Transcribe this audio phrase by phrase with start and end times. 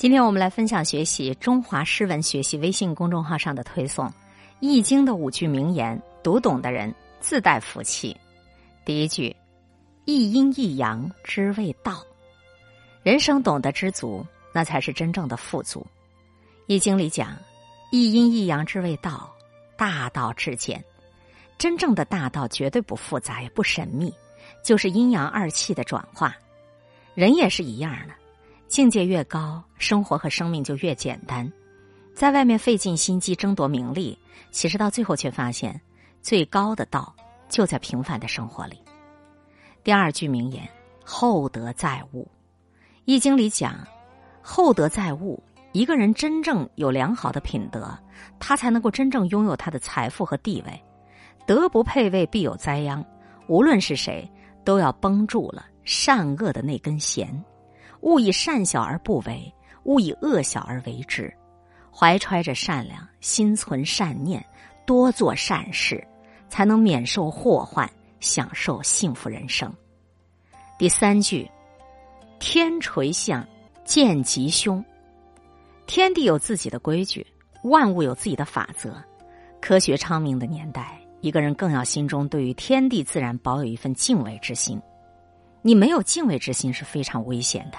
[0.00, 4.06] 今天我们来分享学习中华诗文学习微信公众号上的推送，
[4.58, 8.16] 《易经》的五句名言，读懂的人自带福气。
[8.82, 9.36] 第一句：
[10.06, 12.02] 一阴一阳之谓道。
[13.02, 14.24] 人生懂得知足，
[14.54, 15.80] 那才是真正的富足。
[16.66, 17.36] 《易经》里讲：
[17.92, 19.30] 一阴一阳之谓道，
[19.76, 20.82] 大道至简。
[21.58, 24.10] 真正的大道绝对不复杂也不神秘，
[24.64, 26.34] 就是阴阳二气的转化。
[27.14, 28.14] 人也是一样的。
[28.70, 31.52] 境界越高，生活和生命就越简单。
[32.14, 34.16] 在外面费尽心机争夺名利，
[34.52, 35.78] 其实到最后却发现，
[36.22, 37.12] 最高的道
[37.48, 38.80] 就在平凡的生活里。
[39.82, 40.62] 第二句名言
[41.04, 42.22] ：“厚德载物。”
[43.06, 43.84] 《易经》里讲
[44.40, 45.42] ：“厚德载物。”
[45.74, 47.98] 一个人真正有良好的品德，
[48.38, 50.80] 他才能够真正拥有他的财富和地位。
[51.44, 53.04] 德不配位，必有灾殃。
[53.48, 54.30] 无论是谁，
[54.64, 57.28] 都要绷住了善恶的那根弦。
[58.00, 59.52] 勿以善小而不为，
[59.84, 61.32] 勿以恶小而为之。
[61.92, 64.44] 怀揣着善良，心存善念，
[64.86, 66.06] 多做善事，
[66.48, 69.72] 才能免受祸患，享受幸福人生。
[70.78, 71.50] 第三句：
[72.38, 73.46] 天垂象，
[73.84, 74.82] 见吉凶。
[75.86, 77.26] 天地有自己的规矩，
[77.64, 78.96] 万物有自己的法则。
[79.60, 84.80] 科学昌明的年代，一个人更要心中对于天地自然保有一份敬畏之心。
[85.60, 87.76] 你没有敬畏之心是非常危险的。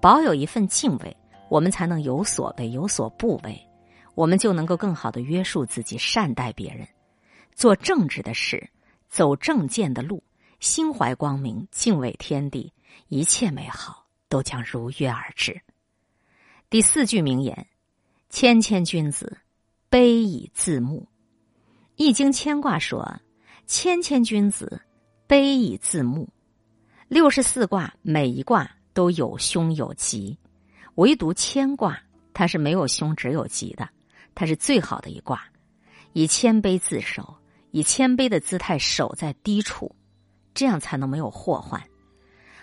[0.00, 1.14] 保有一份敬畏，
[1.50, 3.60] 我们才能有所为有所不为，
[4.14, 6.88] 我们就能够更好的约束自己，善待别人，
[7.54, 8.70] 做正直的事，
[9.08, 10.22] 走正见的路，
[10.58, 12.72] 心怀光明，敬畏天地，
[13.08, 15.60] 一切美好都将如约而至。
[16.70, 17.66] 第四句名言
[18.30, 19.38] ：“谦谦君子，
[19.90, 21.00] 卑以自牧。”
[22.02, 23.20] 《易经》牵挂说
[23.66, 24.80] ：“谦谦君子，
[25.28, 26.26] 卑以自牧。”
[27.08, 28.70] 六十四卦每一卦。
[28.92, 30.36] 都有凶有吉，
[30.96, 31.98] 唯独牵卦
[32.34, 33.88] 它是没有凶只有吉的，
[34.34, 35.42] 它是最好的一卦。
[36.12, 37.36] 以谦卑自守，
[37.70, 39.94] 以谦卑的姿态守在低处，
[40.54, 41.80] 这样才能没有祸患。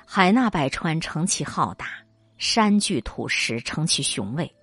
[0.06, 1.86] 海纳百川，成其浩大；
[2.38, 4.54] 山聚土石，成其雄伟。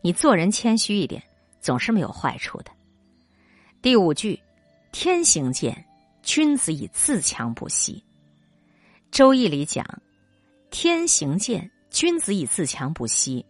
[0.00, 1.22] 你做人谦虚一点，
[1.60, 2.70] 总是没有坏处的。
[3.82, 4.40] 第五句，
[4.92, 5.84] 天行健，
[6.22, 8.02] 君子以自强不息。
[9.10, 9.86] 周易里讲。
[10.72, 13.44] 天行健，君子以自强不息。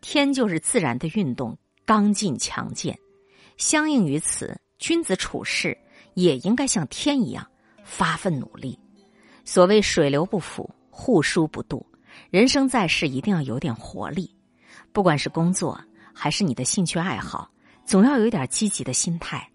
[0.00, 2.98] 天就是自然的运动，刚劲强健。
[3.58, 5.76] 相应于此，君子处事
[6.14, 7.46] 也应该像天一样
[7.84, 8.76] 发奋努力。
[9.44, 11.84] 所谓水流不腐，户枢不蠹。
[12.30, 14.34] 人生在世，一定要有点活力。
[14.94, 15.78] 不管是工作
[16.14, 17.50] 还是你的兴趣爱好，
[17.84, 19.46] 总要有点积极的心态。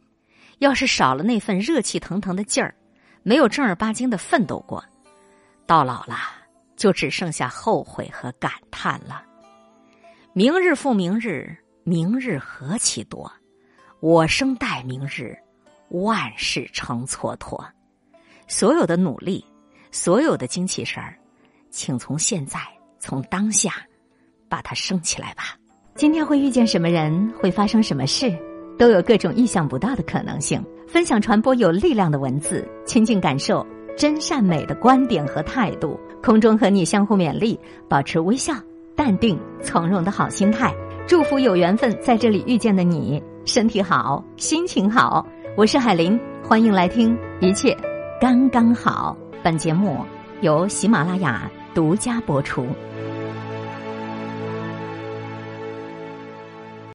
[0.60, 2.76] 要是少了那份热气腾腾的劲儿，
[3.24, 4.86] 没有正儿八经的奋斗过，
[5.66, 6.16] 到老了。
[6.82, 9.24] 就只剩下后悔和感叹了。
[10.34, 13.32] 明日复明日，明日何其多！
[14.00, 15.38] 我生待明日，
[15.90, 17.64] 万事成蹉跎。
[18.48, 19.46] 所有的努力，
[19.92, 21.16] 所有的精气神儿，
[21.70, 22.60] 请从现在，
[22.98, 23.74] 从当下，
[24.50, 25.56] 把它升起来吧。
[25.94, 28.36] 今天会遇见什么人，会发生什么事，
[28.80, 30.60] 都有各种意想不到的可能性。
[30.88, 33.64] 分享传播有力量的文字，亲近感受。
[33.98, 38.54] 真善美的观点和态度，空中和你相互勉励，保持微笑、
[38.96, 40.74] 淡定、从容的好心态。
[41.08, 45.26] 祝福有缘分在这里遇见的你，身体好，心情好。
[45.58, 47.76] 我是海林，欢迎来听，一切
[48.20, 49.18] 刚刚好。
[49.44, 49.98] 本节目
[50.42, 52.66] 由喜马拉雅独家播出。